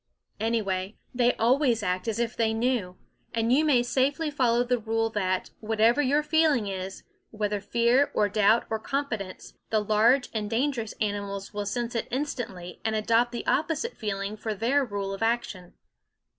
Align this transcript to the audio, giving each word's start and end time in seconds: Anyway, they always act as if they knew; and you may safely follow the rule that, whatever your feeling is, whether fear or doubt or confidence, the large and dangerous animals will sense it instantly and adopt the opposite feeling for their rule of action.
Anyway, 0.39 0.97
they 1.13 1.35
always 1.35 1.83
act 1.83 2.07
as 2.07 2.17
if 2.17 2.35
they 2.35 2.55
knew; 2.55 2.97
and 3.35 3.53
you 3.53 3.63
may 3.63 3.83
safely 3.83 4.31
follow 4.31 4.63
the 4.63 4.79
rule 4.79 5.11
that, 5.11 5.51
whatever 5.59 6.01
your 6.01 6.23
feeling 6.23 6.65
is, 6.65 7.03
whether 7.29 7.61
fear 7.61 8.09
or 8.15 8.27
doubt 8.27 8.65
or 8.71 8.79
confidence, 8.79 9.53
the 9.69 9.79
large 9.79 10.27
and 10.33 10.49
dangerous 10.49 10.95
animals 10.99 11.53
will 11.53 11.67
sense 11.67 11.93
it 11.93 12.07
instantly 12.09 12.81
and 12.83 12.95
adopt 12.95 13.31
the 13.31 13.45
opposite 13.45 13.95
feeling 13.95 14.35
for 14.35 14.55
their 14.55 14.83
rule 14.83 15.13
of 15.13 15.21
action. 15.21 15.75